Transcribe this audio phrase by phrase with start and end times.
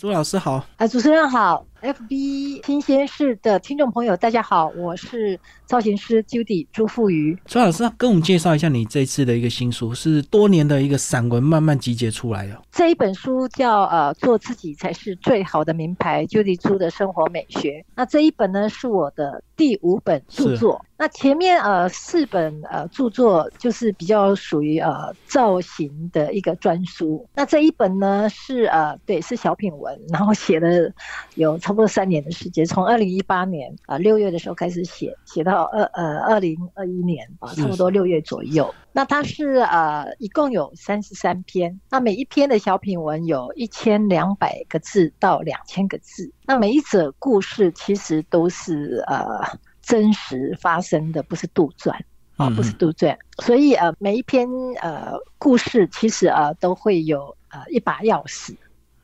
[0.00, 5.36] 朱老师好，啊，主持人好，FB 新鲜事的听众朋友大家好，我是
[5.66, 7.36] 造型师 Judy 朱富瑜。
[7.46, 12.56] 朱老师跟我们介绍一下你这次的一个新书，是多年的一个散文慢慢集结出来的。
[12.78, 17.84] 这一本书叫呃，做自己才是最好的名牌，Judy 朱的生活美学。
[17.96, 20.84] 那这一本呢是我的第五本著作。
[20.96, 27.28] 那前面呃四本呃著作就是比较属于呃造型的一个专书。
[27.34, 30.00] 那这一本呢是呃对是小品文。
[30.10, 30.92] 然后写了
[31.34, 38.72] 有差不多三年的时间，从二零一八年啊六月的时候开始写，写到二呃二零二一年啊差不多六月左右。
[38.92, 46.30] 那它是呃一共有三十三篇，那每一篇的小品文有一千两百个字到两千个字。
[46.44, 51.98] 那每一则故事其实都是呃真实发生的，不是杜撰
[52.36, 53.16] 啊，不是杜撰。
[53.42, 54.46] 所以呃每一篇
[54.82, 58.54] 呃故事其实呃都会有呃一把钥匙。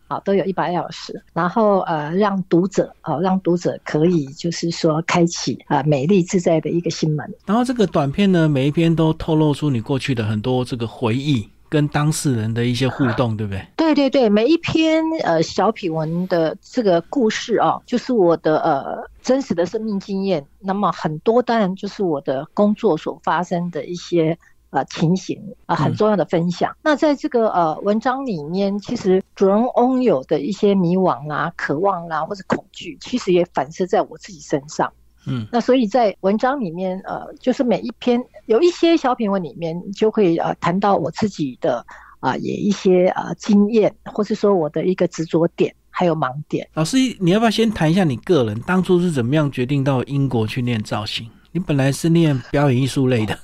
[0.09, 7.35] 好，都有一把钥匙，然后呃，让读者哦，让读者可以就是说开启啊美丽自在的一个心门。
[7.47, 13.67] 然后这个短片呢，每一篇都透露出你过去的很多这个回忆跟当事人的一些互动， 对不对？
[13.77, 20.47] 对对对，每一篇呃小品文的这个故事哦，就是我的呃真实的生命经验。
[20.61, 24.39] 那么很多当然就是我的工作所发生的一些。
[24.71, 26.77] 呃，情形啊，很重要的分享。
[26.83, 34.93] 那在这个呃文章里面，其实主人翁有的一些迷惘啦、渴望啦，或者恐惧，其实也反射在我自己身上。
[35.27, 41.85] 嗯，那所以在文章里面，呃，就是每一篇有一些小品文里面，就会呃谈到我自己的
[42.21, 46.69] 啊，也一些呃经验，或是说我的一个执着点，还有盲点。
[46.75, 51.29] 老师，你要不要先谈一下你个人当初是怎么样决定到英国去念造型？
[51.53, 53.39] 你本来是念表演艺术类的。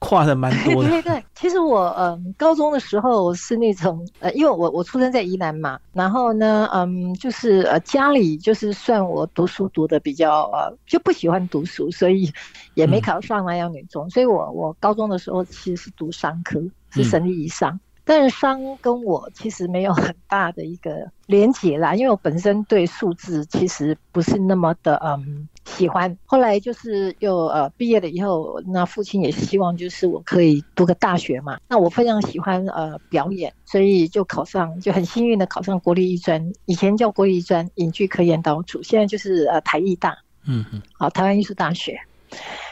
[0.00, 0.88] 跨的蛮多的。
[0.88, 12.32] 对对，其实我嗯，高中的时候是那种呃，因为我我出生在宜兰嘛，然后呢，嗯，就是呃家里就是算我读书读的比较呃，就不喜欢读书，所以
[12.74, 16.60] 也没考上南洋女中，所以我我高中的时候其实是读商科，
[16.90, 17.78] 是省立以上。
[18.02, 26.16] 但是商跟我其实没有很大的一个连结啦，因为我本身对数字其实不是那么的嗯喜欢。
[26.24, 31.58] 后来就是又呃毕业了以后，那父亲也是希望就是我可以读个大学嘛。
[31.68, 42.00] 那我非常喜欢呃表演，所以就考上，就很幸运的考上国立艺专，以前叫国立艺专影剧科研导组，现在就是呃台艺大，嗯嗯，好台湾艺术大学。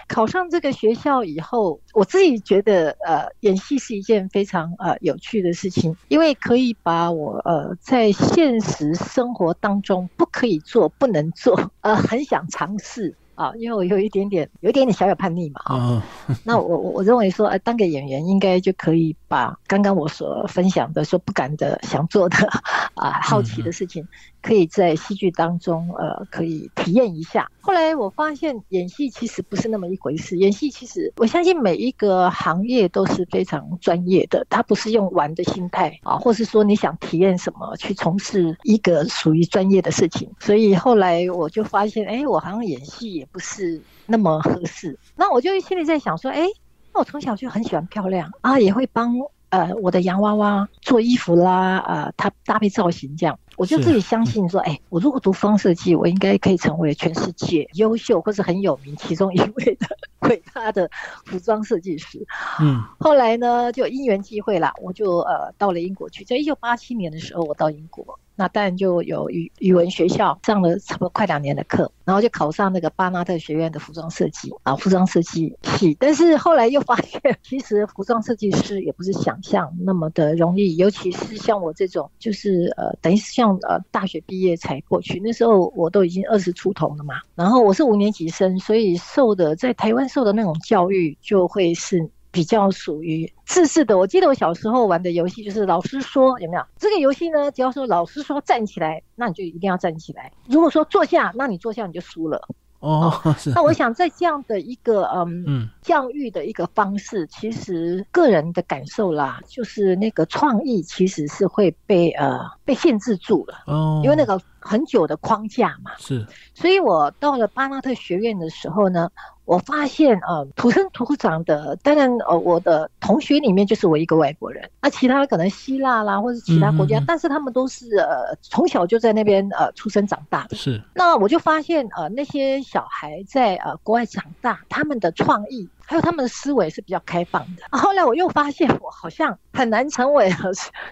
[0.08, 13.16] 考上这个学校以后，我自己觉得，呃，演戏是一件非常呃有趣的事情，因为可以把我呃在现实生活当中不可以做、不能做， 呃，很想尝试。
[13.38, 16.02] 啊，因为我有一点点，有一点点小小叛逆嘛，啊，
[16.42, 22.36] 那我我我认为说，呃，当个演员应该就可以把刚刚我所分享的、说不敢的、想做的
[22.96, 24.08] 啊、好奇的事情，
[24.48, 27.50] 可以在戏剧当中，呃，可以体验一下。
[27.60, 40.28] 后来我发现演戏其实不是那么一回事，演戏其实我相信每一个行业都是非常专业的，它不是用玩的心态啊，或是说你想体验什么去从事一个属于专业的事情。
[40.40, 43.28] 所以后来我就发现，哎，我好像演戏也。
[43.30, 46.46] 不是那么合适，那我就心里在想说，哎，
[46.94, 49.14] 那我从小就很喜欢漂亮啊，也会帮
[49.50, 59.86] 呃我的洋娃娃做衣服啦，呃，它搭配造型这样，我就自己相信说，哎，我如果读方设计，我应该可以成为全世界优秀或是很有名其中一位的
[60.28, 60.90] 伟大的
[61.24, 62.26] 服装设计师。
[62.60, 68.17] 嗯， 后来呢，就因缘际会啦，我就呃到了英国去，在一九八七年的时候，我到英国。
[68.38, 75.96] 那当然就有语语文学校上了差不多快两年的课，然后就考上那个巴纳特学院的服装设计啊，服装设计系。
[75.98, 87.16] 但是后来又发现，其实服装设计师也不是想象那么的容易，尤其是像我这种，就是呃，等于是像呃大学毕业才过去，那时候我都已经二十出头了嘛。
[87.34, 92.08] 然后我是五年级生，所以受的在台湾受的那种教育就会是。
[92.38, 93.98] 比较属于自式的。
[93.98, 97.50] 我记得我小时候玩的游戏就是老师说有没有这个游戏呢？
[97.50, 100.30] 只要说老师说站起来，那你就一定要站起来。
[100.46, 102.40] 如果说坐下，那你坐下你就输了。
[102.78, 103.12] 哦，
[103.56, 113.64] 那我想在这样的一个嗯教育的一个方式，其实个人的感受啦，就是那个创意其实是会被呃被限制住了。
[113.66, 115.90] 哦，因为那个很久的框架嘛。
[115.98, 116.24] 是。
[116.54, 119.10] 所以我到了巴纳特学院的时候呢。
[119.48, 130.54] 我发现呃，土生土长的，当然呃，我的同学里面就是我一个外国人，那其他可能希腊啦，或者其他国家，但是他们都是呃从小就在那边呃出生长大的。
[130.54, 130.82] 是。
[130.94, 135.66] 那我就发现呃，那些小孩在呃国外长大，他们的创意。
[135.90, 137.62] 还有他们的思维是比较开放的。
[137.70, 140.30] 后来我又发现，我好像很难成为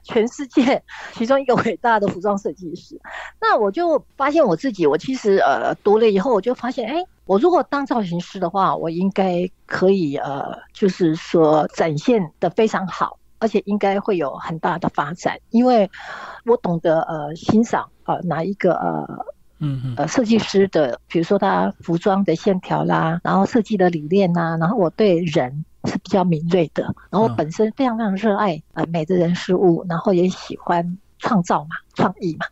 [0.03, 0.83] 全世界
[1.13, 2.99] 其中一个伟大的服装设计师。
[3.39, 15.91] 那我就发现我自己，我其实呃读了以后，我就发现，哎，我如果当造型师的话，我应该可以呃，就是说展现的非常好，而且应该会有很大的发展，因为
[16.45, 19.27] 我懂得呃欣赏呃哪一个呃。
[19.59, 32.45] 嗯嗯，呃，设计师的，比如说他服装的线条啦，然后设计的理念呐，然后我对人是比较敏锐的，然后我本身非常非常热爱呃美的人事物，然后也喜欢创造嘛，创意嘛，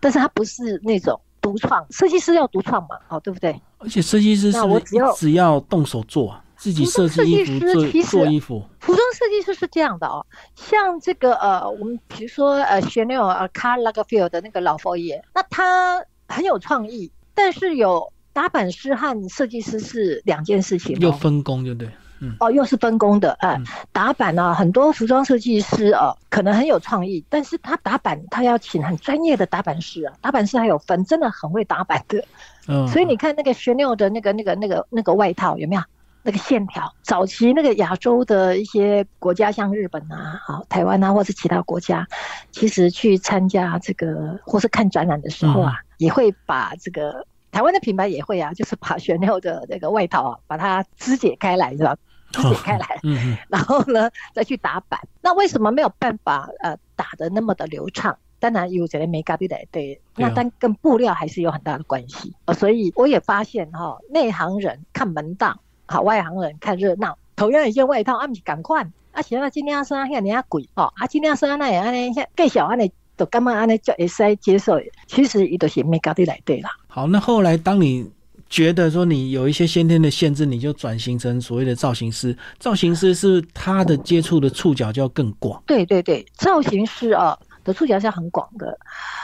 [0.00, 3.60] 但是他不是那种独创，设计师要独创嘛，哦，对不对？
[3.78, 8.62] 而且设计师是只要只要动手做，自己设计衣服做做衣服。
[8.80, 16.04] 服装设计师是这样的哦，像这个呃，我们比如说呃，Chanel 呃，Karl Lagerfeld 的那个老佛爷，那他。
[16.32, 20.96] 很有创意，但是有打版师和设计师是两件事情。
[21.00, 21.90] 又分工，对不对？
[22.20, 22.36] 嗯。
[22.40, 23.60] 哦，又是分工的，哎，
[23.92, 32.24] 打版呢，很多服装设计师哦，可能很有创意，但是他打版他要请很专业的打版师啊，打版师还有分，真的很会打版的。
[32.68, 32.86] 嗯。
[32.88, 35.82] 所以你看那个 Chanel 的那个、那个、那个、那个外套有没有？
[36.22, 42.06] 那个线条，早期那个亚洲的一些国家，像日本啊、好台湾啊，或是其他国家，
[42.52, 51.96] 其实去参加这个或是看展览的时候啊，也会把这个台湾的品牌也会啊，就是把玄六的那个外套啊，把它肢解开来，是吧？
[52.32, 53.00] 肢解 开来，
[53.48, 55.00] 然后呢再去打版。
[55.20, 58.16] 那为什么没有办法呃打的那么的流畅？
[58.38, 62.34] 当然有这个美咖啡的对，那但跟布料还是有很大的关系。
[62.54, 65.60] 所以我也发现哈，内行人看门道。
[65.86, 74.80] 好，外行人看热闹，同样一件外套，啊，不是赶快，啊，行啊今天要说遐尼啊贵，哦，啊，今天要说那也安尼，更小安尼，都干嘛安尼就会使接受？
[75.08, 76.70] 其实伊都是没搞得来对啦。
[76.86, 78.08] 好，那后来当你
[78.50, 82.36] 觉得说你有一些先天的限制，你就转型成所谓的造型师。
[82.58, 85.62] 造型师是他的接触的触角就要更广。
[85.66, 88.76] 对对对，造型师啊的触角是很广的。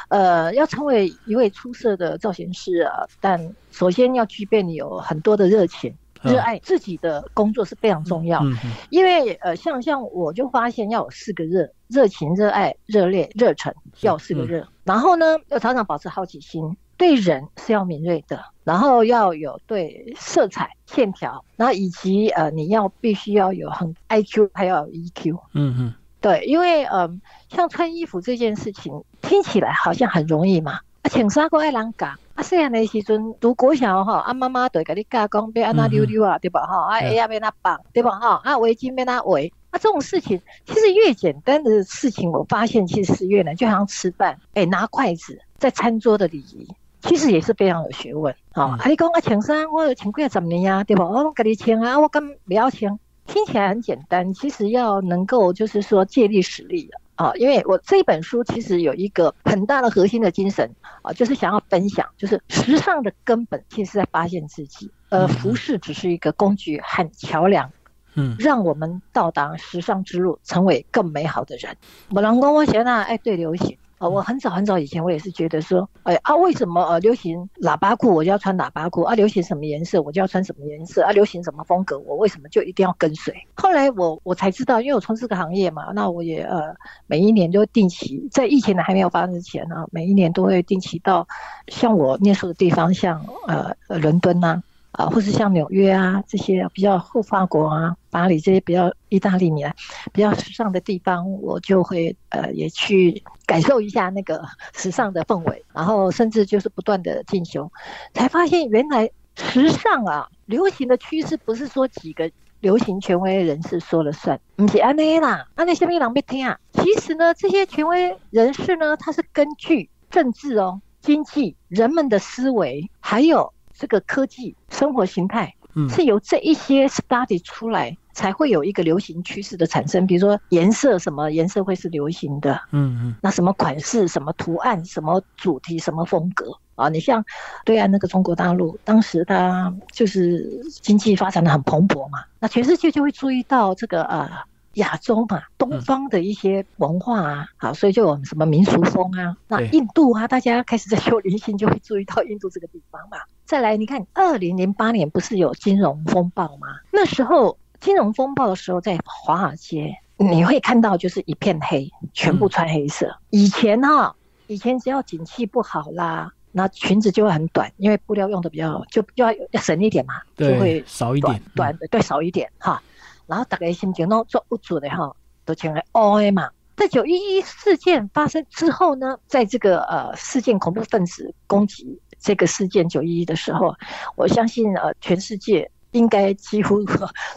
[0.08, 5.92] 呃，要成为一位出色的造型师啊，但首先要具备你有很多的热情。
[6.22, 8.42] 热爱自己的工作是非常重要，
[8.90, 14.66] 因为呃，像像我就发现要有四个热：热情、热爱、热烈、热忱，要四个热。
[14.82, 16.64] 然后呢，要常常保持好奇心，
[16.96, 25.38] 对人是要敏锐的，然后要有对色彩、线条，然后以及呃，你要必须要有很 I Q，还要有 E Q。
[25.52, 32.18] 嗯嗯，对，因为嗯，像穿衣服这件事情听起来好像很容易嘛，啊，请三个爱人讲。
[32.36, 36.66] 啊，细汉的时阵读国小吼，啊妈妈都会甲你教讲，要安那溜溜啊，对吧？
[36.66, 38.10] 哈，啊鞋要安那绑，对吧？
[38.18, 43.56] 哈，啊围巾要安那围，啊这种事情其实越简单的事情，我发现其实是越难。
[43.56, 46.68] 就好像吃饭，哎，拿筷子在餐桌的礼仪，
[47.06, 48.34] 其实也是非常有学问。
[48.52, 51.06] 啊，你讲啊，请衫我请几十年呀，对吧？
[51.06, 52.98] 我给你请啊，我敢不要请？
[53.26, 57.00] 听起来很简单，其实要能够就是说借力使力的。
[57.16, 60.70] 啊，因为我这本书其实有一个很大的核心的精神
[61.02, 67.72] 啊，就是想要分享，就是时尚的根本其实是在发现自己，而服饰只是一个工具和桥梁，
[68.14, 71.74] 嗯，让我们到达时尚之路，成为更美好的人。
[72.10, 73.78] 我能跟我写那爱对流行。
[73.98, 79.14] 啊，我很早很早以前，我也是觉得说，哎啊，为什么呃流行喇叭裤我就要穿喇叭裤啊？
[79.14, 81.12] 流行什么颜色我就要穿什么颜色啊？
[81.12, 83.34] 流行什么风格我为什么就一定要跟随？
[83.54, 86.76] 后来我我才知道，因为我从事这个行业嘛，那我也呃
[87.06, 91.26] 每一年都定期，在疫情还没有发生之前呢，每一年都会定期到
[91.68, 94.48] 像我念书的地方，像呃伦敦呐。
[94.48, 94.62] 啊，
[94.96, 99.74] 啊或是像纽约啊这些比较后法国啊、巴黎这些比较意大利来
[100.10, 107.70] 比较时尚的地方，我就会呃也去感受一下那个时尚的氛围，然后甚至就是不断的进修，
[108.14, 116.58] 才发现原来时尚啊流行的趋势不是说几个流行权威人士说了算，不是安内啦，安内下面人别听啊。
[116.72, 123.52] 其实呢，这些权威人士呢，他是根据政治哦、经济、人们的思维还有。
[123.78, 130.06] 这个科技生活形态，嗯，是由这一些 study 出来，才会有一个流行趋势的产生。
[130.06, 132.60] 比如说颜色，什么颜色会是流行的？
[132.72, 136.88] 嗯嗯，那什么款式、什么图案、什么主题、什么风格啊？
[136.88, 137.24] 你像
[137.64, 144.44] 对岸那个中国大陆，当时它就是经济发展的很蓬勃嘛，那全世界就会注意到这个啊。
[144.76, 149.34] 亚洲嘛，东方的一些文化啊，好，所以就有什么民俗风啊。
[149.48, 153.16] 那印度啊，大家开始在 修灵性，就会注意到印度这个地方嘛。
[153.46, 156.66] 再来，你看，二零零八年不是有金融风暴吗？
[156.90, 163.16] 那时候金融风暴的时候，在华尔街你会看到就是一片黑，全部穿黑色。
[163.30, 164.16] 以前哈，
[164.48, 172.82] 以前只要景气不好啦，那裙子就会很短，因为布料用的比较就要要省一点嘛，就会少一点，短的对少一点哈。
[173.28, 176.50] 然后大家心情都做不足的哈，都成为 O A 嘛。
[176.76, 182.00] 在九一一事件发生之后呢，在这个呃事件恐怖分子攻击。
[182.18, 183.74] 这个事件九一一的时候，
[184.16, 186.84] 我相信呃，全世界应该几乎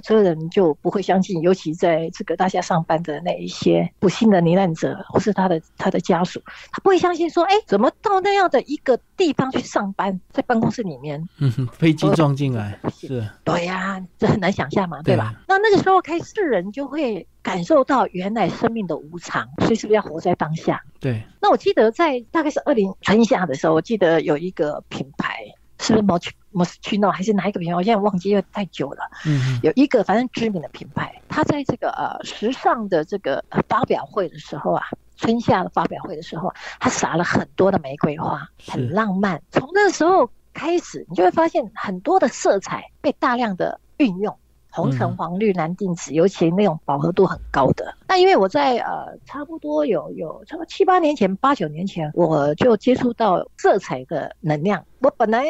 [0.04, 15.34] 所有人就不会相信，尤其在这个大家上班的那一些不幸的罹难者或是他的他的家属，他不会相信说，哎，怎么到那样的一个地方去上班，在办公室里面，嗯，飞机撞进来，是，对呀，这很难想象嘛，对吧？
[15.48, 17.26] 那那个时候开始人就会。
[17.42, 20.84] 感受到原来生命的无常，所以是不是要活在当下？
[21.00, 21.24] 对。
[21.42, 25.38] 那我记得在大概是二零春夏的时候，我记得有一个品牌，
[25.80, 27.76] 是不是 Mosch Moschino 还是哪一个品牌？
[27.76, 29.10] 我现在忘记，因为太久了。
[29.26, 29.60] 嗯。
[29.64, 34.84] 有一个反正知名的品牌，它在这个呃时尚的这个发表会的时候啊，
[35.18, 39.42] 春夏的发表会的时候，它撒了很多的玫瑰花，很浪漫。
[39.52, 44.38] 从那时候开始，你就会发现很多的色彩被大量的运用。
[44.70, 47.96] 红橙黄绿蓝靛紫，尤其那种饱和度很高的。
[48.08, 54.86] 那因为我在呃差不多有有差不多七八年前、八九年前，我就接触到色彩的能量。
[55.00, 55.46] 我本来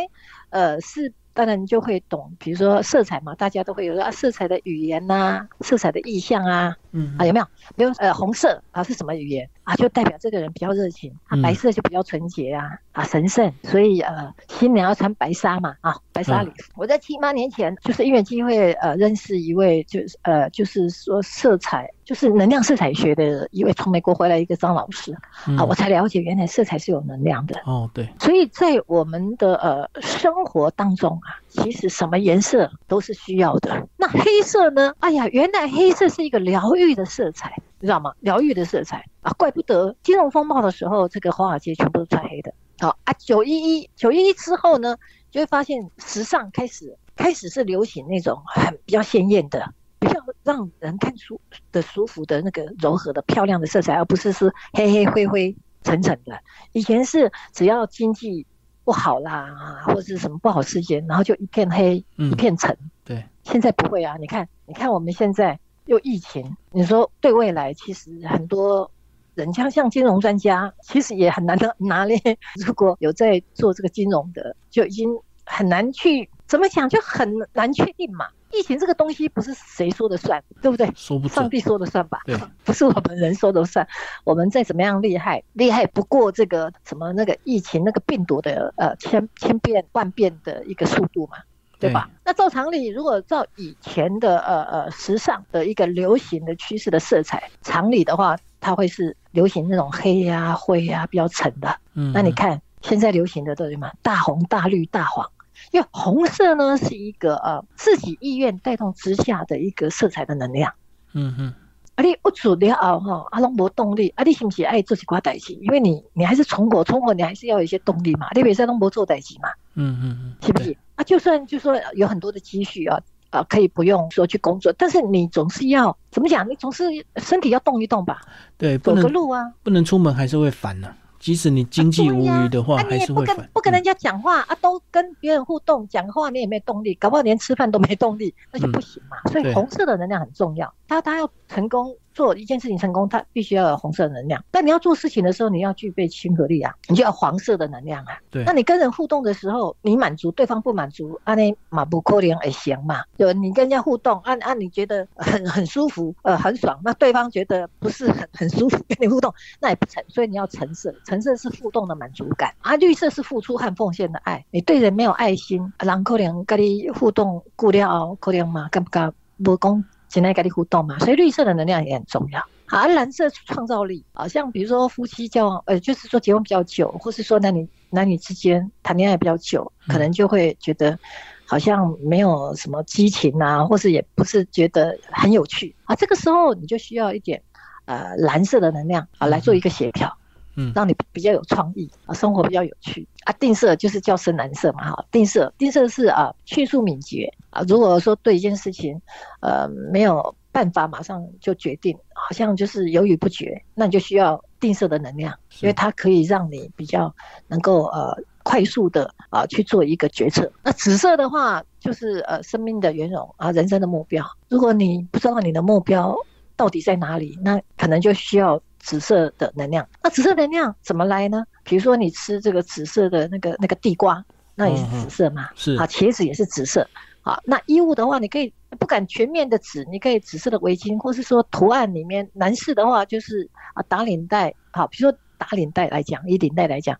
[0.49, 1.13] 呃是。
[1.31, 7.45] 当然就会懂，比如说色彩嘛，大家都会有啊，色彩的语言呐，色彩的意象啊，嗯啊有没有？
[7.75, 9.75] 比如呃红色啊是什么语言啊？
[9.75, 16.71] 就代表这个人比较热情啊，白色就比较纯洁啊啊神圣，所以呃新娘要穿白纱嘛啊白纱礼服。
[16.75, 21.89] 我在七八年前就是因为机会呃认识一位就是呃就是说色彩。
[22.09, 25.15] 就是能量色彩学的一位从美国回来一个张老师
[25.55, 27.87] 啊，我才了解原来色彩是有能量的哦。
[27.93, 33.87] 对，所以在我们的呃生活当中啊，其实什么颜色都是需要的。
[33.97, 34.93] 那黑色呢？
[34.99, 38.13] 哎呀，原来黑色是一个疗愈的色彩，你知道吗？
[38.19, 42.53] 疗愈的色彩啊，怪不得金融风暴的时候，这个华尔街全部都穿黑的。
[42.79, 44.97] 好啊，九一一九一一之后呢，
[45.31, 49.73] 就会发现时尚开始开始是流行那种很比较鲜艳的。
[50.01, 51.41] 比较让人看舒
[51.73, 56.39] 的舒服的那个柔和的漂亮的色彩，而不是是黑黑灰灰沉沉的。
[56.71, 58.47] 以前是只要经济
[58.89, 62.75] 不好啦，或者是什么不好事件，然后就一片黑，一片沉。
[63.05, 64.17] 对，现在不会啊！
[64.17, 68.89] 你看，你看我们现在又疫情，你说对未来，其实很多
[69.35, 72.19] 人像像金融专家，其实也很难拿 拿捏。
[72.65, 75.07] 如果有在做这个金融的，就已经
[75.45, 78.25] 很难去怎么讲，就很难确定嘛。
[78.51, 80.91] 疫情这个东西不是谁说的算，对不对？
[80.95, 82.19] 说不上帝说的算吧？
[82.25, 83.87] 对，不是我们人说的算。
[84.23, 91.37] 我们再怎么样厉害，厉害不过这个什么那个疫情那个病毒的呃千千变万变的一个速度嘛，
[91.79, 92.09] 对吧？
[92.25, 101.77] 那照常理，如果照以前的呃呃时尚的一个流行的趋势的色彩，常理的话，它会是流行那种黑呀灰呀比较沉的。
[101.93, 103.91] 嗯，那你看现在流行的都什么？
[104.01, 105.29] 大红大绿大黄。
[105.71, 110.73] 因为红色呢是一个呃自己意愿带动之下的一个色彩的能量，
[111.13, 111.53] 嗯嗯，
[111.95, 115.53] 啊你不主了哈，阿龙无动力，啊你是不是爱做几挂代志？
[115.53, 120.75] 因为你你还是从我从我你还是要有一些动力嘛，你别在龙博做代志嘛，嗯嗯嗯，是不是？
[120.95, 122.99] 啊就算就说有很多的积蓄啊
[123.29, 126.49] 啊可以不用说去工作，但是你总是要怎么讲？
[126.49, 126.83] 你总是
[127.17, 128.21] 身体要动一动吧？
[128.57, 130.93] 对，走个路啊，不能出门还是会烦的。
[131.19, 139.17] 即使你经济无余的话，还是会不跟不跟人家讲话啊，都跟别人互动讲话，你也没动力，搞不好连吃饭都没动力，那就不行嘛。
[139.31, 141.95] 所以红色的能量很重要，他他要成功。
[142.19, 144.43] 做一件事情成功，它必须要有红色能量。
[144.51, 148.17] 但你要做事情的时候，你要具备亲和力啊，你就要黄色的能量啊。
[148.29, 148.43] 对。
[148.43, 153.05] 那你跟人互动的时候，你满足对方不满足，啊那马不可能也行嘛。
[153.17, 156.77] 就你跟人家互动，按按你觉得很很舒服，呃，很爽。
[156.83, 160.03] 那对方觉得不是很很舒服跟你互动，那也不成。
[160.09, 162.75] 所以你要橙色，橙色是互动的满足感啊。
[162.75, 164.43] 绿色是付出和奉献的爱。
[164.51, 169.85] 你对人没有爱心，人可能跟你互动过了，可能嘛，敢不敢不讲？
[170.09, 172.43] 现在跟你互动嘛，所以绿色的能量也很重要。
[172.65, 180.99] 好，蓝色创造力啊，像比如说夫妻交往，呃，就是说结婚比较久，或是说男女男女之间谈恋爱比较久，可能就会觉得
[181.45, 185.95] 好像没有什么激情啊，或是也不是觉得很有趣啊。
[185.95, 187.41] 这个时候你就需要一点
[187.85, 190.15] 呃蓝色的能量啊来做一个协调。
[190.55, 193.31] 嗯，让你比较有创意啊，生活比较有趣啊。
[193.33, 195.05] 定色就是叫深蓝色嘛，哈。
[195.09, 197.63] 定色，定色是啊，迅速敏捷啊。
[197.67, 199.01] 如果说对一件事情，
[199.41, 207.13] 呃，没有办法马上就决定，好像就是犹豫不决，那你就需要定色的能量，因为它可以让你比较
[207.47, 210.51] 能够呃快速的啊去做一个决策。
[210.63, 214.25] 那紫色的话就是呃生命的圆融啊，人生的目标。
[214.49, 216.15] 如果你不知道你的目标
[216.55, 219.87] 到底在哪里，那可能就需要紫色的能量。
[220.01, 221.43] 那紫色能量怎么来呢？
[221.63, 224.25] 比如说你吃这个紫色的那个那个地瓜，
[224.55, 226.87] 那也是紫色嘛，是啊，茄子也是紫色。
[227.29, 236.97] 啊，那衣物的话，你可以不敢全面的紫，你可以紫色的围巾，或是说图案里面，男士的话就是啊打领带，好，比如说打领带来讲，以领带来讲，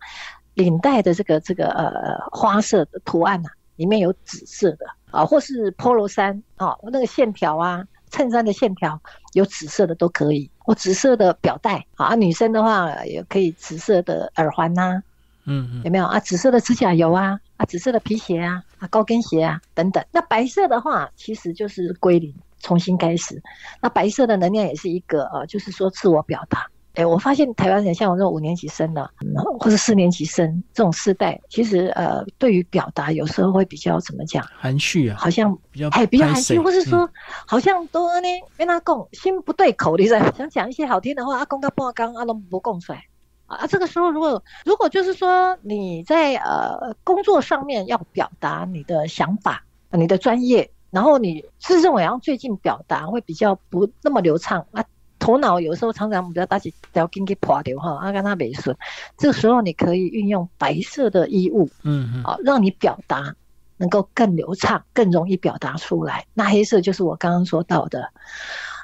[0.54, 9.00] 领带的这个这个呃花色的图案呐，里面有紫色的啊，或是 polo 衫啊，那个线条啊，衬衫的线条
[9.32, 15.02] 有紫色的都可以，或紫色的表带啊，女生的话也可以紫色的耳环呐。
[15.46, 16.20] 嗯，有没有啊？
[16.20, 20.02] 紫色的指甲油啊，啊，紫色的皮鞋啊，啊，高跟鞋啊，等等。
[20.10, 23.42] 那白色的话，其实就是归零，重新开始。
[23.82, 26.66] 那白色的能量也是一个呃，就是说自我表达。
[26.94, 29.10] 哎，我发现台湾人像我这种五年级生的，
[29.58, 34.42] 或者四年级生这种世代，其实呃，对于表达有时候会比较怎么讲？
[34.58, 37.08] 含蓄啊，好像比较哎，比较含蓄，或是说
[37.46, 43.04] 好像都呢跟他讲心不对口，你在想讲一些好听的话，阿公他不刚阿龙不供出来。
[43.50, 54.84] 啊，这个时候如果如果就是说你在呃工作上面要表达你的想法、你的专业，然后你自认为好像最近表达会比较不那么流畅啊，
[55.18, 58.76] 头脑有时候常常比较打起条筋给破掉哈，啊跟他没顺，
[59.18, 63.34] 这个时候你可以运用白色的衣物，嗯嗯，啊，让你表达
[63.78, 66.26] 能够更流畅、更容易表达出来。
[66.34, 68.12] 那黑色就是我刚刚说到的。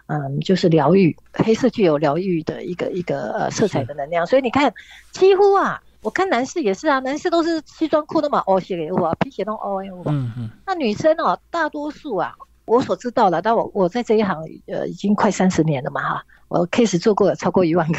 [0.07, 4.73] 嗯，就是疗愈，黑色具有疗愈的一个一个呃色彩的能量，所以你看，
[5.11, 12.35] 几乎啊，我看男士也是啊，男士都是西装裤都嘛 O 型的，我皮鞋都 O 型的，嗯嗯，那女生哦，大多数啊，
[12.67, 17.99] 我所知道的，但我我在这一行呃已经快三十年了嘛哈，我 case 做过超过一万个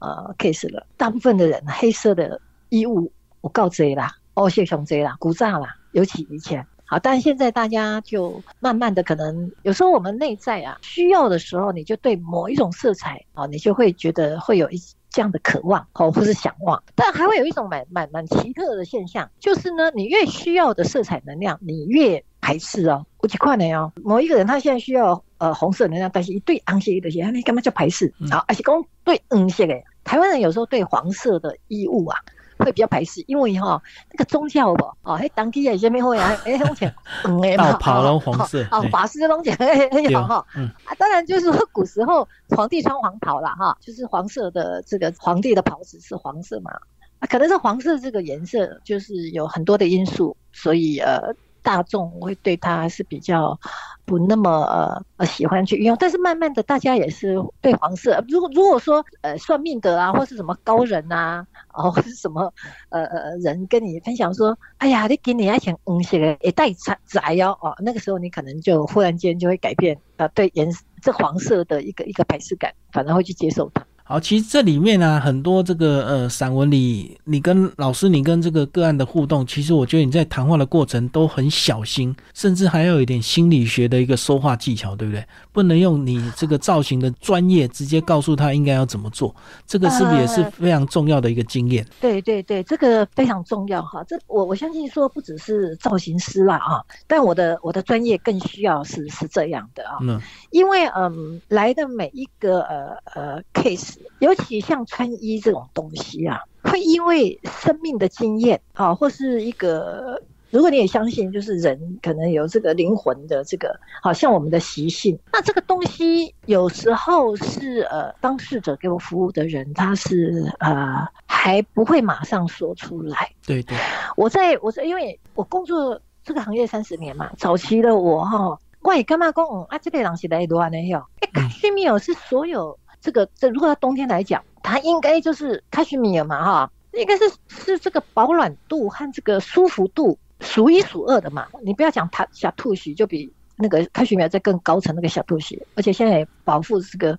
[0.00, 6.66] 呃 case 了，大部分的人黑色的衣物我告贼啦，O 型熊贼啦，古炸啦，尤其以前。
[6.90, 14.80] 好，但是现在大家就慢慢的，可能有时候我们内在啊需要的时候，你就对某一种色彩啊，你就会觉得会有一
[15.10, 16.82] 这样的渴望哦，或是想望。
[16.94, 23.04] 但还会有一种蛮蛮蛮奇特的现象，就是呢，你越需要的色彩能量，你越排斥哦。
[23.18, 28.14] 我几块呢哦，某一个人他现在需要呃红色能量，但是一对红色的鞋，你干嘛叫排斥？
[28.30, 32.18] 好，而且讲对黄色的，台湾人有时候对黄色的衣物啊。
[32.58, 46.70] 会比较排斥，因为哈那个宗教不哦，嘿当地也下面会啊，哎，红钱嗯诶嘛，袍龙黄色，哦，法师的东西很很好哈，嗯啊，当然就是说古时候皇帝穿黄袍啦哈，就是黄色的这个皇帝的袍子是黄色嘛，
[47.18, 51.34] 啊，可能是黄色这个颜色就是有很多的因素，所以呃。
[51.62, 53.58] 大众会对他是比较
[54.04, 58.24] 不那么呃喜欢去用，但是慢慢的大家也是对黄色。
[58.28, 62.52] 如果如果说呃算命的啊，或是什么高人啊，哦或是什么
[62.88, 70.68] 呃呃人跟你分享说，哎呀，你给你爱情红色也带彩彩哟哦，那个时候你可能就忽然间就会改变啊对颜
[71.02, 73.86] 这黄色的一个一个排斥感，反而会去接受它。
[74.10, 85.22] 好，其实这里面呢，很多这个呃散文里，你跟老师，你跟这个个案的互动，其实我觉得你在谈话的过程都很小心，甚至还要有一点心理学的一个说话技巧，对不对？
[85.52, 91.86] 不能用你这个造型的专业直接告诉他应该要怎么做，这个是不是也是非常重要的一个经验？
[92.00, 94.02] 对对对，这个非常重要哈。
[94.08, 100.18] 这我我相信说不只是造型师啦啊，但我的我的专业更需要是是这样的啊，嗯，
[100.48, 103.97] 因为嗯来的每一个呃呃 case。
[104.18, 123.30] 尤其像穿衣这种东西啊，会因为生命的经验啊，或是一个，如果你也相信，就是人可能有这个灵魂的这个，好像我们的习性，那这个东西有时候是呃，当事者给我服务的人，他是呃还不会马上说出来。
[123.46, 123.76] 对对，
[124.16, 132.78] 我在我在，因为我工作这个行业三十年嘛，早期的我哈，我也干嘛讲啊，这个人是来乱的哟，哎，卡西米尔是所有。
[133.00, 141.46] 这个这如果要冬天来讲，它应该就是开须米尔嘛哈，应该是是这个保暖度和这个舒服度数一数二的嘛。
[141.62, 147.18] 你不要讲它小兔须，就比那个开须米尔在更高层那个小兔须，而且现在保护这个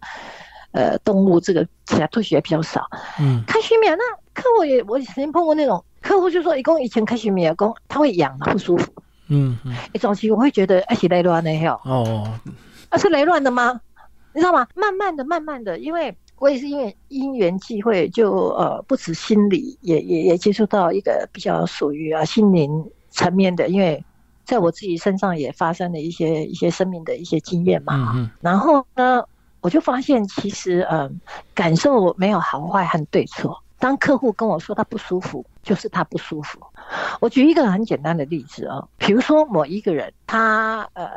[0.72, 2.88] 呃动物，这个小兔须也比较少。
[3.20, 8.92] 嗯，开须米尔那客户也我曾经碰过那种客户就说，一共以前开须米尔工他会痒不舒服。
[9.28, 11.80] 嗯嗯，一早期我会觉得哎是雷乱的哟。
[11.84, 12.34] 哦，
[12.90, 13.80] 啊是雷乱的吗？
[14.34, 14.68] 你知道吗？
[14.76, 24.04] 慢慢的，慢慢的，因为我也是因为因缘际会，就呃不止心理，也也也接触到一个比较属于啊心灵层面的，因为
[24.46, 27.96] 在我自己身上也发生了一些一些生命的一些经验嘛。
[27.96, 29.24] 嗯嗯然后呢，
[29.62, 31.20] 我就发现其实嗯，
[31.54, 36.60] 感受没有好坏和对错，当客户跟我说他不舒服，就是他不舒服。
[37.22, 41.08] 我举一个很简单的例子哦，比如说某一个人，他呃，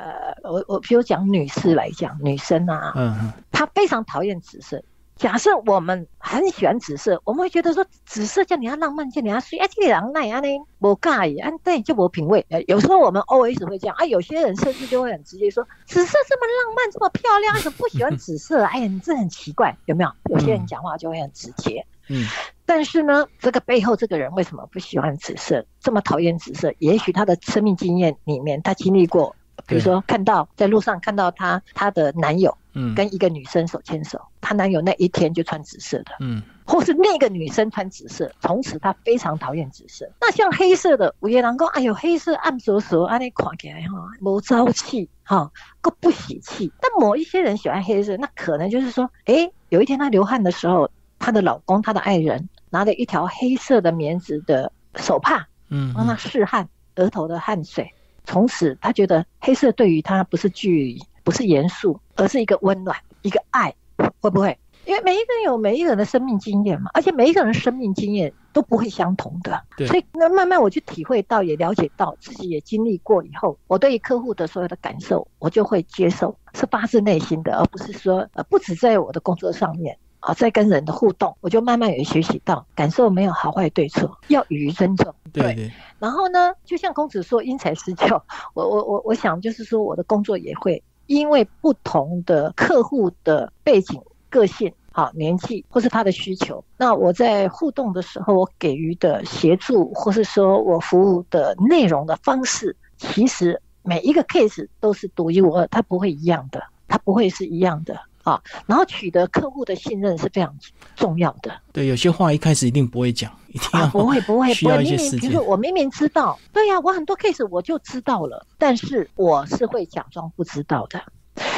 [0.44, 4.83] 我我比如讲女士来讲，女生啊，嗯嗯，她非常讨厌紫色。
[5.16, 10.48] 假设我们很喜欢紫色，我们会觉得说紫色叫你要浪漫，叫你要睡，哎，这个人那样呢，
[10.81, 12.44] 不介意，啊，对，就我品味。
[12.66, 18.64] 有时候我们 always 会这样，啊，有些人甚至就会很直接说，紫色这么浪漫，这么漂亮，怎么不喜欢紫色？
[18.64, 20.11] 哎呀，你这很奇怪，有没有？
[20.31, 21.87] 有些人讲话就会很直接。
[22.08, 22.26] 嗯，
[22.66, 26.72] 但是呢，这个背后这个人为什么不喜欢紫色，这么讨厌紫色？
[26.78, 29.36] 也许他的生命经验里面，他经历过。
[29.66, 40.10] 比如说，看到在路上看到她她的男友，嗯，跟一个女生手牵手，她男友那一天就穿紫色的，嗯，或是那个女生穿紫色，从此她非常讨厌紫色。
[40.20, 43.88] 那像黑色的，午夜郎公，哎呦，黑色暗索索，安尼看起来哈，
[44.20, 46.72] 不朝气哈，个不喜气。
[46.80, 50.90] 但某一些人喜欢黑色，那可能就是说，哎，有一天他流汗的时候，
[51.22, 57.90] 她的老公，她的爱人拿着一条黑色的棉质的手帕，嗯，帮她拭汗，额头的汗水。
[58.24, 63.72] 从此，她觉得黑色对于她不是距离不是严肃，而是一个温暖，一个爱，
[64.20, 64.58] 会不会？
[64.85, 79.96] 因为每一个人有每一个人的生命经验嘛，而且每一个人生命经验都不会相同的，所以那慢慢我去体会到，也了解到自己也经历过以后，我对于客户的所有的感受，我就会接受，是发自内心的，而不是说呃，不止在我的工作上面。
[80.22, 85.12] 啊，在跟人的互动，我就慢慢也学习到，感受没有好坏对错，要予以尊重。
[85.32, 85.70] 对。
[85.98, 88.24] 然后呢，就像公子说，因材施教。
[88.54, 107.98] 我我我我想就是说，我的工作也会因为不同的客户的背景、个性、好年纪或是他的需求，那我在互动的时候，我给予的协助或是说我服务的内容的方式，其实每一个 case 都是独一无二，它不会一样的，它不会是一样的。
[108.22, 110.54] 啊，然后取得客户的信任是非常
[110.96, 111.52] 重要的。
[111.72, 114.78] 对，有些话一开始一定不会讲，一定要不会不会不会。
[114.82, 115.11] 明明。
[115.18, 121.02] 比如说，我明明知道，对呀，我很多 case 我就知道了，但是我是会假装不知道的，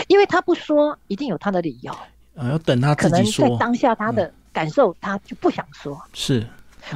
[0.08, 1.94] 因为他不说，一定有他的理由。
[2.34, 3.44] 呃，要等他自己说。
[3.44, 6.46] 可能在当下他的感受，他就不想说，是，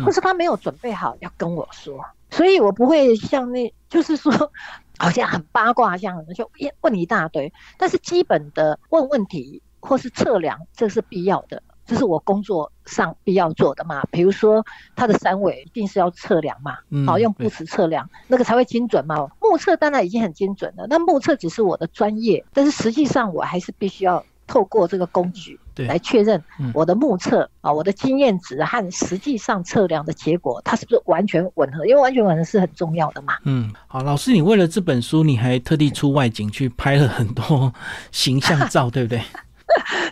[0.04, 4.50] 或是他没有准备好要跟我说，所以我不会像那，就是说。
[4.98, 7.52] 好像很八卦，这样就问一大堆。
[7.78, 14.02] 但是基本的问问题或是测量，这是必要的，这是我工作上必要做的嘛。
[14.10, 19.30] 比如说它的三围一定是要测量嘛，好用布尺测量，那个才会精准嘛。
[19.40, 24.24] 目测当然已经很精准了，那目测只是我的专业，但是实际上我还是必须要。
[24.48, 26.42] 透过这个工具来确认
[26.74, 31.86] 我的目测啊，我的经验值和实际上测量的结果，它是不是完全吻合？
[31.86, 33.34] 因为完全吻合是很重要的嘛。
[33.44, 37.72] 嗯，好，老师，你为了这本书，你还特地出外景去拍了很多
[38.10, 39.22] 形象照， 对不对？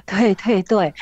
[0.05, 0.95] 对对对，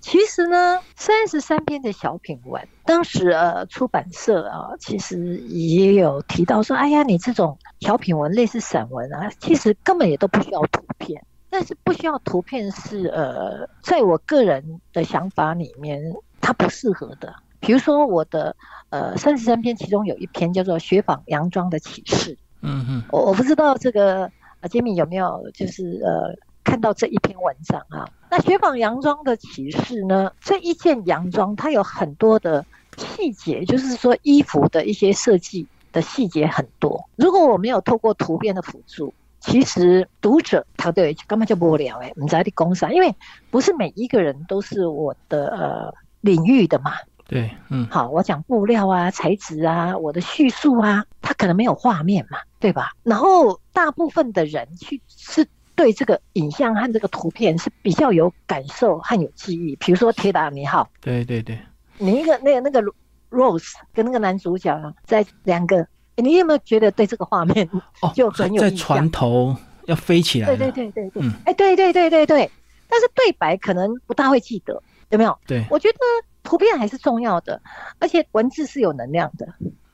[0.00, 11.24] 其实呢，三十三篇的小品文，当时呃出版社啊，其实也有提到说，哎呀，你这种小品文类似散文啊，其实根本也都不需要图片。
[11.56, 16.02] 但是不需要图片是呃，在我个人的想法里面，
[16.40, 17.32] 它不适合的。
[17.60, 18.56] 比如说我的
[18.90, 22.32] 呃三十三篇，其中有一篇叫做《雪纺洋装的启示》。
[22.60, 24.24] 嗯嗯，我我不知道这个
[24.58, 28.10] 啊杰米有没有就是呃看到这一篇文章啊？
[28.28, 30.32] 那雪纺洋装的启示呢？
[30.40, 37.08] 这一件洋装它有很多的细节，就是说衣服的一些设计的细节很多。
[37.14, 39.14] 如果我没有透过图片的辅助。
[39.46, 43.14] 其实读者他对根本就不聊哎，你在的工商，因为
[43.50, 46.92] 不是每一个人都是我的呃领域的嘛。
[47.28, 52.92] 对，嗯，好，我讲布料啊、材质啊、我的叙述啊，他可能没有画面嘛，对吧？
[53.02, 59.76] 然后大部分的人去是对这个影像和这个图片是比较有感受和有记忆。
[59.76, 61.58] 比如说《铁达尼号》，对对对，
[61.98, 62.82] 你一个那个那个
[63.30, 65.86] Rose 跟那个男主角在两个。
[66.16, 67.68] 你有没有觉得对这个画面
[68.14, 69.54] 就很有在船头
[69.86, 70.46] 要飞起来？
[70.46, 72.50] 对对对对对，嗯，哎，对对对对对，
[72.88, 75.38] 但是对白可能不大会记得，有没有？
[75.46, 75.98] 对，我觉得
[76.42, 77.60] 图片还是重要的，
[77.98, 79.46] 而且文字是有能量的，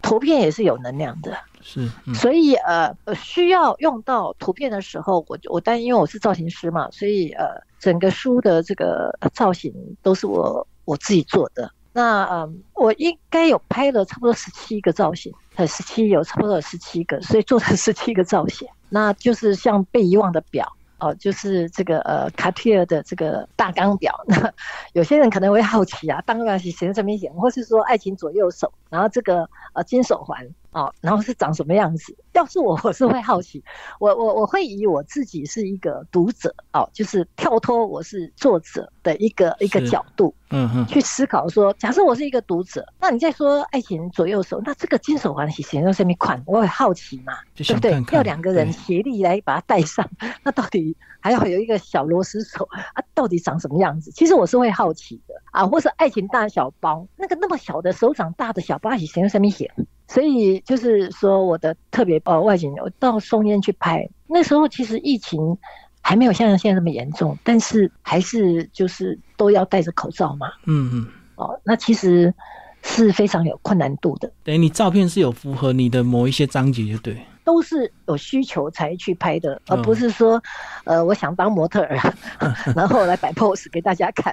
[0.02, 1.88] 图片也是有能量的，是。
[2.14, 11.70] 所以呃，需要用到图片的时候，我我但因为我是造型师嘛，所以呃，整个书的这个造型都是我我自己做的。
[11.92, 18.68] 那嗯，我应该有拍了差不多十七个造型，呃，十七有差不多有十七个，所以做成 十七个造型。
[18.88, 24.14] 那就是像被遗忘的表哦，就是这个呃卡地亚的这个大钢表。
[24.26, 24.52] 那
[24.92, 32.16] 有些人可能会好奇啊，大钢表是谁这么显，或是说爱情左右手，然后这个呃金手环哦，然后是长什么样子？
[32.32, 33.62] 要是我，我是会好奇，
[33.98, 46.40] 我我我会以我自己是一个读者哦，就是跳脱我是作者的一个一个角度，嗯哼，去思考说，假设我是一个读者，那你在说爱情左右手，那这个金手环是谁用什么款？
[46.46, 48.02] 我会好奇嘛，对不对？
[48.12, 50.08] 要两个人协力来把它戴上，
[50.44, 53.02] 那到底还要有一个小螺丝手啊？
[53.12, 54.12] 到底长什么样子？
[54.12, 59.72] 其实我是会好奇的啊，或是爱情大小包，那个那么小的手掌大的小包是谁用什么写？
[60.12, 65.56] 所以就是说，我的特别呃外景，我到松烟去拍，那时候其实疫情
[66.02, 70.48] 还没有像现在这么严重，但是还是就是都要戴着口罩嘛。
[70.66, 71.06] 嗯嗯。
[71.36, 72.34] 哦，那其实
[72.82, 74.32] 是非常有困难度的。
[74.42, 77.16] 等于你照片是有符合你的某一些章节，就对。
[77.50, 80.40] 都是有需求才去拍的，而不是说，
[80.84, 81.98] 呃，我想当模特儿，
[82.76, 84.32] 然后来摆 pose 给大家看。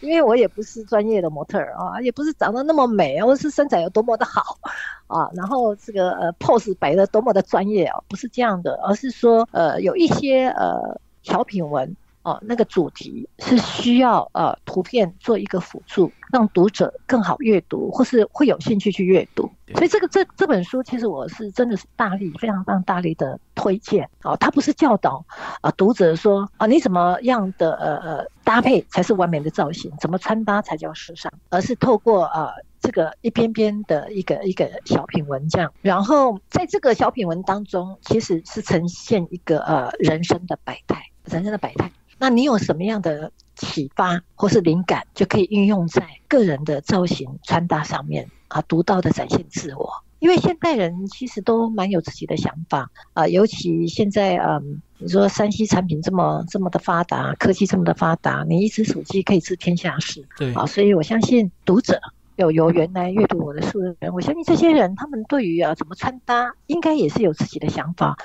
[0.00, 4.58] 因为我也不是专业的模特儿啊，也不是长得那么美，或是身材有多么的好
[5.06, 11.94] 啊，然后这个呃 pose 摆的多么的专业啊，不是这样的，而是说，呃，有一些呃小品文。
[12.22, 19.50] 哦，那个主题是需要呃图片做一个辅助，让读者更好阅读，或是会有兴趣去阅读。
[19.74, 24.08] 所以这个这这本书其实我是真的是大力非常非常大力的推荐。
[24.22, 25.24] 哦，它不是教导
[25.60, 41.90] 啊读者说啊你怎么样的呃呃搭配才是完美的造型，怎么穿搭才叫时尚，而是透过啊这个一篇篇的一个一个小品文这样，然后在这个小品文当中，其实是呈现一个呃人生的百态，人生的百态。
[42.18, 49.90] 那你有什么样的启发或是灵感，就可以运用在个人的造型穿搭上面啊，独到的展现自我。
[50.18, 62.00] 因为现代人其实都蛮有自己的想法啊，尤其现在嗯，你说山西产品这么这么的发达，科技这么的发达，你一只手机可以知天下事，对啊，所以我相信读者
[62.34, 68.16] 有由原来阅读我的书的人，我相信这些人他们对于啊怎么穿搭，应该也是有自己的想法，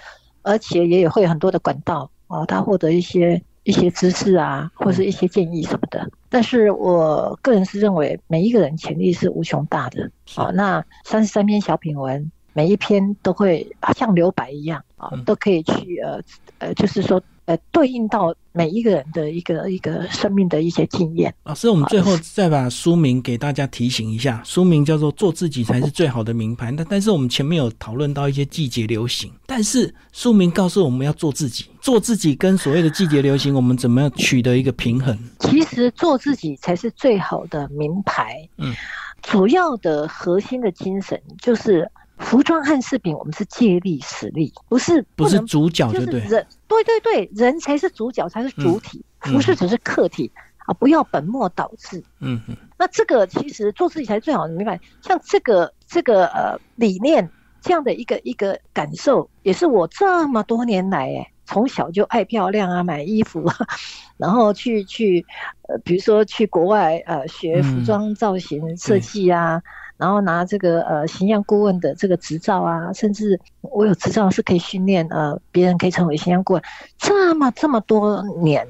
[0.41, 3.43] 而且也有会有很多的管道啊，他获得一些。
[3.63, 10.51] 一些知识啊，或者是一些建议什么的，但是我个人是认为每一个人潜力是无穷大的好。
[10.51, 16.21] 那三十三篇小品文，每一篇都会像留白一样啊，都可以去呃
[16.59, 17.21] 呃，就是说。
[17.45, 21.33] 呃，对应到每一个人的一个一个生命的一些经验。
[21.43, 26.71] 老师，我们最后再把书名给大家提醒一下，书名叫做《做自己才是最好的名牌》。
[26.75, 35.17] 那但是我们前面有讨论到一些季节流行，但是书名告诉我们要做自己，做自己跟所谓的季节流行，我们怎么样取得一个平衡？
[35.39, 38.47] 其实做自己才是最好的名牌。
[38.57, 38.73] 嗯，
[39.21, 41.91] 主要的核心的精神就是。
[42.23, 50.31] 服装和饰品，我们是借力使力，不是不是主角，就对人，对对对，人才是主角，才是主体，服饰只是客体
[50.65, 50.73] 啊！
[50.73, 52.01] 不要本末倒置。
[52.19, 52.55] 嗯嗯。
[52.77, 54.79] 那这个其实做自己才是最好的，明白？
[55.01, 57.29] 像这个这个呃理念，
[57.61, 63.43] 这样的一个一个感受，也是我这么多年来哎，从小就爱漂亮啊，买衣服，
[64.17, 65.25] 然后去去
[65.67, 69.61] 呃，比如说去国外呃学服装造型设计啊。
[70.03, 76.63] 然后拿这个呃形象顾问的这个执照啊，甚至我有执照是可以训练呃别人可以成为形象顾问，
[76.97, 78.67] 这么这么多年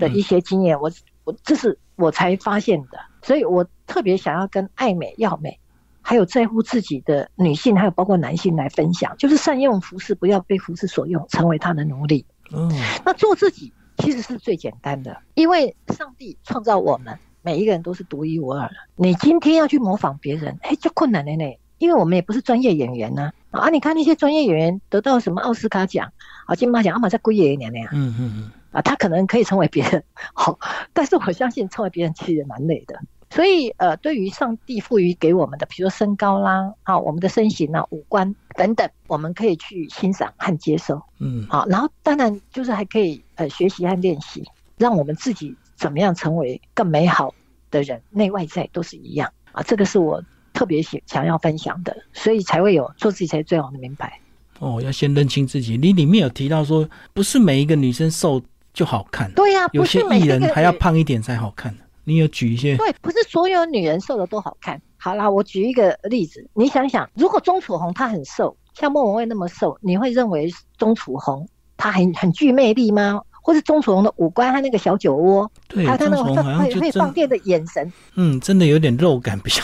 [0.00, 0.90] 的一些经验，我
[1.22, 5.60] 我这是我才发现的，所以我特别想要跟爱美要美，
[6.00, 12.26] 还有在乎自己的女性，还有包括男性来分享，就是善用服饰，不要被服饰所用，成为他的奴隶。
[12.52, 12.68] 嗯，
[13.04, 17.16] 那做自己其实是最简单的，因为上帝创造我们。
[17.42, 18.74] 每一个人都是独一无二的。
[18.96, 21.58] 你今天要去模仿别人，哎，就困难了呢。
[21.78, 23.32] 因为我们也不是专业演员呢。
[23.50, 26.12] 啊，你看那些专业演员得到什么奥斯卡奖、
[26.46, 27.88] 啊金马奖，阿玛在贵一年那样。
[27.92, 28.50] 嗯嗯嗯。
[28.70, 30.58] 啊，他可能可以成为别人好，
[30.94, 33.00] 但是我相信成为别人其实也蛮累的。
[33.30, 41.02] 所以，呃，对于上帝赋予给我们的，比如说身高啦，啊，我们的身形啊、五官等等，我们可以去欣赏和接受。
[41.18, 41.46] 嗯。
[41.48, 44.44] 好，然后当然就是还可以呃学习和练习，
[44.76, 45.56] 让我们自己。
[45.82, 47.34] 怎么样成为更美好
[47.68, 48.00] 的人？
[48.10, 49.60] 内外在都是一样啊！
[49.64, 54.20] 这个是我特别想想要分享的，所以才会有做自己才是最好的明白。
[54.60, 55.76] 哦，要先认清自己。
[55.76, 58.40] 你里面有提到说，不是每一个女生瘦
[58.72, 59.28] 就好看。
[59.32, 61.76] 对呀，有些艺人还要胖一点才好看。
[62.04, 62.76] 你有举一些？
[62.76, 64.80] 对，不是所有女人瘦的都好看。
[64.98, 73.20] 好啦，我举一个例子，你想想，如果钟楚红她很瘦，像莫文蔚那么瘦，你会认为钟楚红她很很具魅力吗？
[73.42, 79.62] 或是钟楚红的五官，他那个小酒窝，对，他那个会会放电的眼神，嗯，真的有点肉感，比较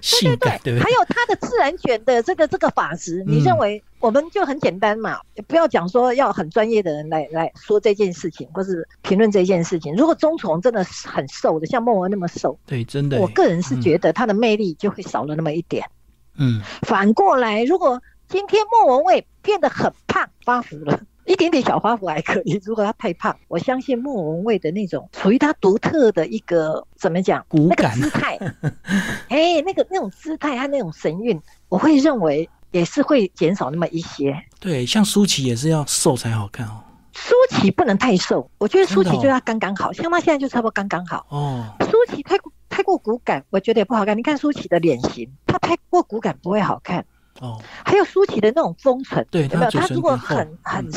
[0.00, 0.84] 性感，对不对？
[0.84, 5.18] 还有他的自然卷的这个这个发质，你认为我们就很简单嘛？
[5.48, 9.96] 不要讲说要很专业的人来来说这件事情，或是评论这件事情。
[9.96, 15.88] 如果钟楚红真的是很瘦的，像孟文那么瘦，对，真的，我个人是觉得他的魅力就会少了那么一点。
[16.36, 21.00] 嗯，反过来，如果今天莫文蔚变得很胖，发福了。
[21.26, 28.38] 一点点小发福还可以，如果他太胖，我相信莫文蔚的那种属于他独特的一个怎么讲，那个骨感姿态，
[29.28, 34.36] 哎，那个那种姿态和那种神韵，我会认为也是会减少那么一些。
[34.60, 36.80] 对，像舒淇也是要瘦才好看哦。
[37.12, 41.24] 舒淇不能太瘦，我觉得舒淇就要刚刚好，像她现在就差不多刚刚好。
[41.30, 44.18] 哦，舒淇太过太过骨感，我觉得也不好看。
[44.18, 47.06] 你看舒淇的脸型，她太过骨感不会好看。
[47.40, 49.70] 哦，还有舒淇的那种丰唇，对有没有？
[49.70, 50.92] 她嘴唇她如果很很很，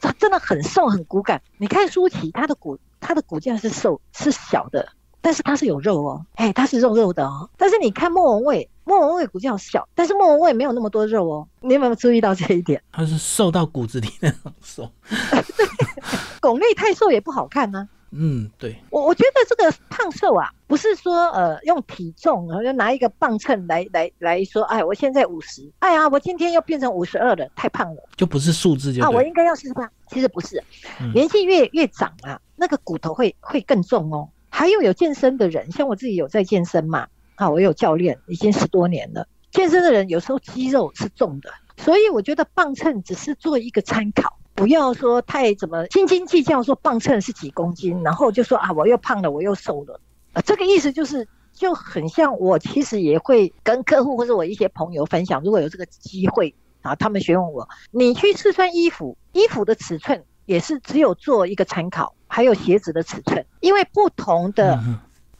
[0.00, 1.42] 她真的很瘦很骨感。
[1.58, 4.88] 你看舒淇，她的骨她的骨架是瘦是小的，
[5.20, 7.50] 但是她是有肉哦，哎，她是肉肉的哦。
[7.56, 11.48] 但是你看莫文蔚，莫文蔚骨架小，但是莫文蔚没有那么多肉哦。
[11.60, 12.82] 你有没有注意到这一点？
[12.92, 14.90] 他是瘦到骨子里那种瘦。
[15.56, 15.66] 对
[16.40, 29.22] 巩俐太瘦也不好看呢、嗯，对，我我觉得这个胖瘦啊，不是说呃用体重，然后就拿一个磅秤来来来说，哎，我现在五十，哎呀，我今天又变成五十二了，太胖了就不是数字就啊，我。
[29.22, 29.90] 应该要四十八。
[30.08, 30.62] 其实不是，
[31.00, 34.28] 嗯年纪越越长啊，那个骨头会会更重哦。
[34.48, 39.26] 还有有健身的人，像我自己有在健身嘛，啊，我有教练，已经十多年了。
[39.50, 50.00] 健身的人有时候肌肉是重的，所以我觉得磅秤只是做一个参考，不要说太怎么斤斤计较，说磅秤是几公斤，然后就说啊我又胖了，我又瘦了，
[50.32, 64.82] 呃，这个意思就是就很像我其实也会跟客户或者我一些朋友分享，如果有这个机会啊，他们询问我，你去试穿衣服，衣服的尺寸也是只有做一个参考，还有鞋子的尺寸，因为不同的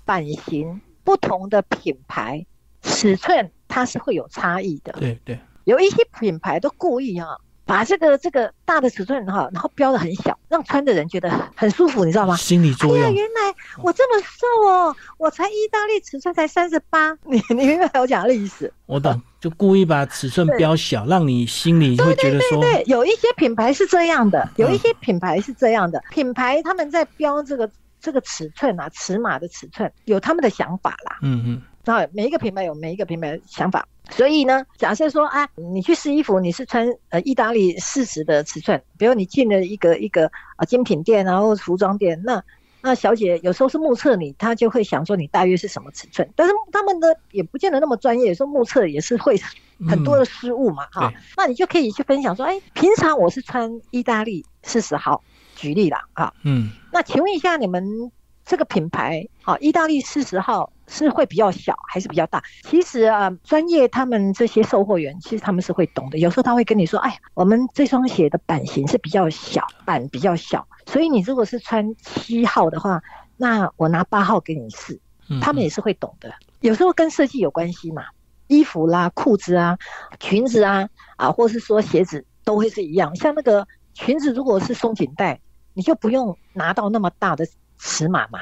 [0.05, 2.45] 版型、不同的品牌
[2.83, 4.93] 尺寸它是会有差异的。
[4.93, 12.37] 对对，有一些品牌都故意哈、把这个这个大的尺寸哈、然后标的很小，让穿的人觉得很很舒服，你知道吗？
[12.37, 18.73] 心理作用哎呀，原来我这么瘦哦，我才意大利尺寸才三十八，你你明白我讲的意思？
[18.87, 27.69] 我懂，就故意把尺寸标小，让你心里会觉得说，对，有一些品牌是这样的，有一嗯些品牌是这样的，品牌他们在标这个
[28.01, 31.19] 这个尺寸啊，尺码的尺寸有他们的想法啦。
[31.23, 42.43] 嗯嗯，那每一个品牌有每一个品牌的想法，所以呢，假设说啊，你去试衣服，你是穿呃意大利四十的尺寸，比如你进了一个一个啊精品店，然后服装店，那
[42.81, 49.41] 那小姐有时候是目测你，她就会想说你大约是什么尺寸，但是他们呢也不见得那么专业，有时候目测也是会
[49.89, 51.19] 很多的失误嘛，哈、对。
[51.37, 55.23] 那你就可以去分享说，哎，平常我是穿意大利四十号，
[55.57, 58.13] 举例啦，啊，嗯，那请问一下，你们
[58.47, 62.43] 这个品牌啊，意大利四十号是会比较小还是比较大？
[62.63, 73.03] 其实啊，专业他们这些售货员其实他们是会懂的，有时候他会跟你说，哎，我们这双鞋的版型是比较小，版比较小，所以你如果是穿七号的话，
[73.37, 76.33] 那我拿八号给你试，嗯他们也是会懂的。
[76.61, 78.05] 有时候跟设计有关系嘛，
[78.47, 79.77] 衣服啦、裤子啊、
[80.21, 83.17] 裙子啊啊，或是说鞋子都会是一样。
[83.17, 85.41] 像那个裙子如果是松紧带，
[85.75, 87.45] 你就不用拿到那么大的
[87.79, 88.41] 尺码嘛，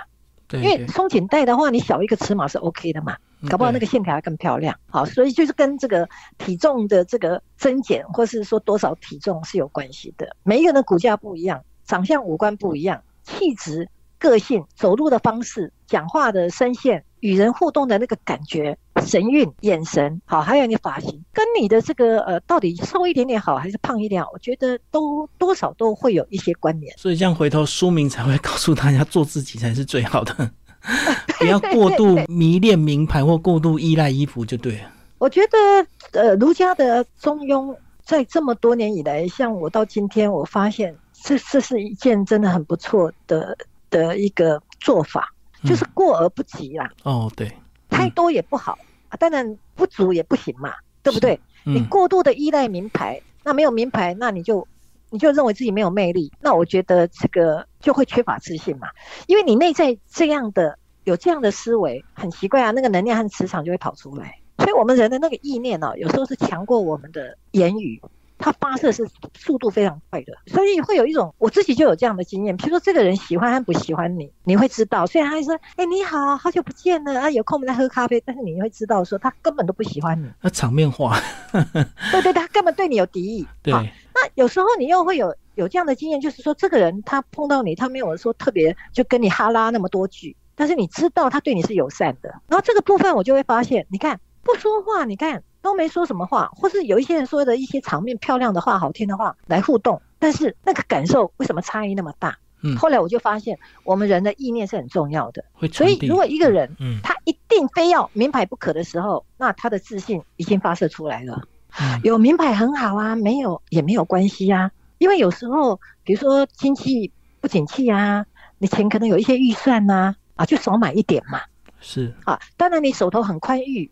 [0.49, 4.79] 对对，因为松紧带的话，你小一个尺码是 OK 的嘛，嗯搞不好那对个线条还更漂亮。
[4.89, 10.37] 好，所以就是跟这个体重的这个增减，或是说多少体重是有关系的。
[10.43, 26.95] 每一个人的骨架不一样，长相五官不一样，气质、个性、走路的方式、讲话的声线、与人互动的那个感觉、神韵、眼神，好，还有你发型，跟你的这个呃，到底瘦一点点好还是胖一点好，我觉得都多少都会有一些关联。
[26.99, 30.51] 所以这样回头书名才会告诉大家，做自己才是最好的，
[31.41, 34.91] 不要过度迷恋名牌或过度依赖衣服就对了。
[35.17, 43.57] 我觉得，呃，儒家的中庸在这么多年以来，像我到今天，我发现这这是一件真的很不错的
[43.89, 45.33] 的一个做法，
[45.65, 47.51] 就是过而不及啦，哦，对，
[47.89, 51.41] 太多也不好啊，当然不足也不行嘛，对不对？
[51.65, 54.69] 你嗯，过度的依赖名牌，那没有名牌，那你就
[55.11, 58.89] 你就认为自己没有魅力，那我觉得这个就会缺乏自信嘛，
[59.27, 64.39] 因为你内在这样的有这样的思维，很奇怪啊，那个能量和磁场就会跑出来。
[64.59, 68.01] 所以我们人的那个意念呢、有时候是强过我们的言语。
[68.45, 72.55] 它发射是速度非常快的，所以会有一种我自己就有这样的经验。
[72.59, 75.07] 比如说，这个人喜欢和不喜欢你，你会知道。
[75.07, 80.31] 虽然他说：“哎、你好，好久不见了啊，有空我们来喝咖啡。”但是你会知道说他根本都不喜欢你。
[80.43, 81.19] 那场面话，
[82.13, 83.47] 对对，他根本对你有敌意。
[83.63, 92.29] 对，好那有时候你又会有有这样的经验，就是说这个人他碰到你，他没有说特别就跟你哈拉那么多句，但是你知道他对你是友善的。
[92.49, 102.39] 然后这个部分我就会发现，你看不说话，你看都没说什么话，或是有一些人说的一些场面漂亮的话、好听的话来互动，但是那个感受为什么差异那么大？
[102.63, 105.45] 嗯后来我就发现，我们人的意念是很重要的。
[105.73, 111.43] 所以如果一个人嗯他一定非要名牌不可的时候，那他的自信已经发射出来了。
[111.81, 114.71] 嗯有名牌很好啊，没有也没有关系啊。
[114.99, 117.11] 因为有时候，比如说经济
[117.41, 118.27] 不景气啊，
[118.59, 121.41] 你钱可能有一些预算呐、啊，就少买一点嘛。
[121.81, 123.91] 是啊，当然你手头很宽裕，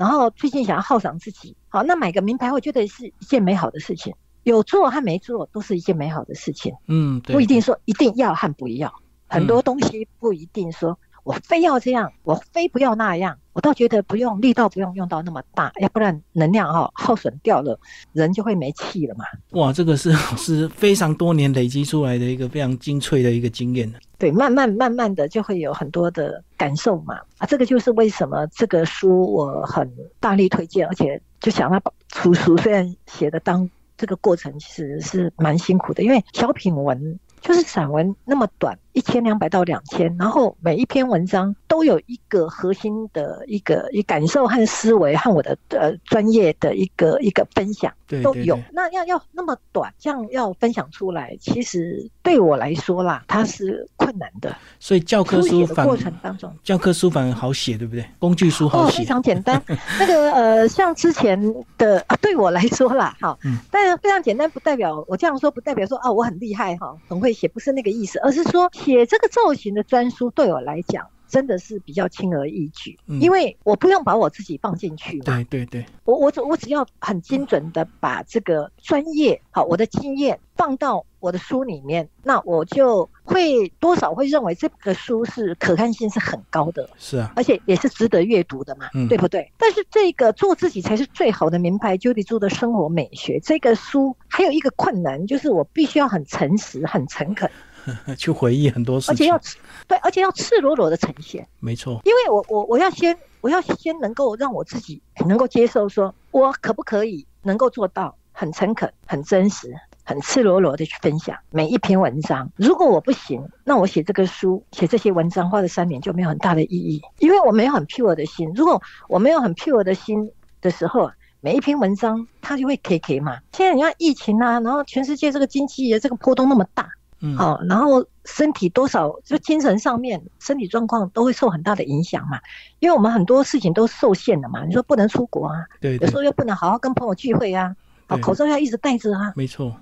[0.00, 4.14] 然后最近想要犒赏自己，好，那买个名牌，我觉得是一件美好的事情。
[4.44, 7.34] 有做和没做都是一件美好的事情，嗯对。
[7.34, 8.90] 不一定说一定要和不要，
[9.28, 10.98] 很多东西不一定说
[11.30, 13.38] 我非要这样，我非不要那样。
[13.52, 17.78] 我倒觉得不用力道不用用到那么大，要不然能量哈、耗损掉了，
[18.12, 19.24] 人就会没气了嘛。
[19.50, 23.92] 哇，这个是 老师非常多年累积出来的一个非常精粹的一个经验。
[24.18, 27.20] 对，慢慢慢慢的就会有很多的感受嘛。
[27.38, 47.92] 啊，这个就是为什么这个书我很大力推荐，而且就想要把出书，虽然写的当这个过程其实是蛮辛苦的，因为小品文就是散文那么短，一千两百到两千，然后每一篇文章都有一个核心的一个一感受和思维和我的呃专业的一个一个分享。
[48.06, 54.52] 对对对，都有那要要那么短，这样要分享出来，其实对我来说啦，它是困难的。
[54.80, 58.04] 所以教科书书反过程当中，教科书反而好写，对不对？
[58.18, 59.04] 工具书好哦，写非。
[59.04, 59.62] 常简单。
[60.00, 61.40] 那个呃，像之前
[61.78, 71.06] 的啊，对我来说啦，哈，嗯但是非常简单，不代表我这样说，不代表说啊我很厉害哈，很会写，不是那个意思，而是说写这个造型的专书对我来讲。
[71.30, 73.20] 真的是比较轻而易举，嗯。
[73.20, 89.06] 因为我不用把我自己放进去嘛，对对对，我我只我只要很精准的把这个专业好我的经验放到我的书里面，那我就会多少会认为这个书是可看性是很高的，是啊，而且也是值得阅读的嘛，嗯。
[89.06, 89.52] 对不对？
[89.56, 93.38] 但是这个做自己才是最好的名牌 Judy 做的生活美学。
[93.38, 97.48] 这个书还有一个困难，就是我必须要很诚实、很诚恳，
[98.18, 99.56] 去回忆很多事情而且要，赤
[99.88, 101.46] 对，而且要赤裸裸的呈现。
[101.58, 109.74] 没错，因为我我我要先我要先能够让我自己能够接受说，我可不可以能够做到很诚恳、很真实、
[110.04, 112.50] 很赤裸裸的去分享每一篇文章。
[112.56, 118.52] 如果我不行，那我写这个书、写这些文章花了三年就没有很大的意义，因为我没有很 pure 的心。
[118.54, 121.10] 如果我没有很 pure 的心的时候，
[121.40, 123.38] 每一篇文章它就会 K K 嘛。
[123.52, 126.90] 现在你看疫情啊，然后全世界这个经济的这个波动那么大，
[127.20, 132.40] 嗯，哦，然后身体多少就精神上面身体状况都会受很大的影响嘛，
[132.78, 134.64] 因为我们很多事情都受限了嘛。
[134.64, 139.78] 你说不能出国啊，对对有时，候又不能好好跟朋友聚会啊，啊，对口罩要一直戴着啊，没错，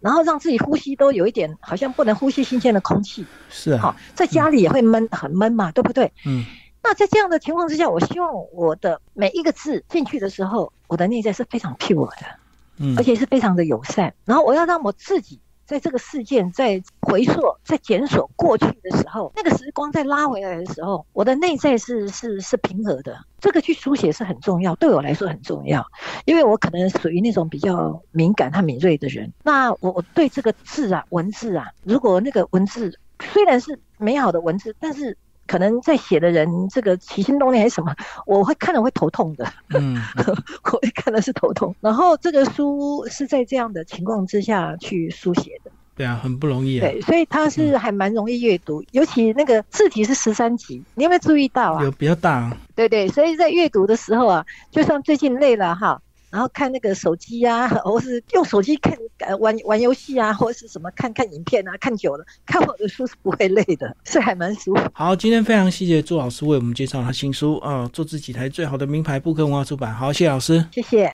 [0.00, 6.12] 然后让自己呼吸都有一点好像不能呼吸新鲜的空气，是好、啊，在家里也会闷，很闷嘛，对不对？
[6.26, 6.44] 嗯，
[6.82, 12.26] 那在这样的情况之下，我希望我的每一个字进去的时候，我的内在是非常 pure 的。
[12.78, 14.14] 嗯，而且是非常的友善。
[14.24, 15.38] 然后我要让我自己
[15.72, 23.24] 在这个事件在回溯、在检索过去的时候，那个时光再拉回来的时候，我的内在是是是平和的。
[23.40, 25.86] 这个去书写是很重要，对我来说很重要，
[26.26, 29.32] 因为我可能属于那种比较敏感和敏锐的人。
[29.44, 32.98] 那我我对这个字啊、文字啊，如果那个文字
[33.32, 35.16] 虽然是美好的文字，但是
[35.46, 37.94] 可能在写的人这个起心动念还是什么，
[38.26, 39.52] 我会看了会头痛的。
[39.70, 39.96] 嗯，
[40.64, 41.74] 我会看的是头痛。
[41.80, 51.90] 然后这个书是在这样的情况之下去书写的，对啊，很不容易啊，对，所以它是还蛮容易阅读，尤其那个字体是十三级，你有没有注意到啊有？
[51.90, 56.00] 比较大啊，对对，所以在阅读的时候啊，就算最近累了哈。
[56.32, 64.80] 然后看那个手机啊， 或是用手机看呃玩玩游戏啊， 或者是什么看看影片啊，看久了， 看我的书是不会累的，是还蛮舒服。
[64.92, 69.94] 好，今天非常谢谢朱老师为我们介绍他新书啊、做自己台最好的名牌布克文化出版。
[69.94, 70.66] 好，谢谢老师。
[70.72, 71.10] 谢谢。